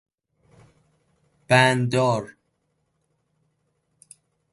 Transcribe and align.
بنددار 1.49 2.35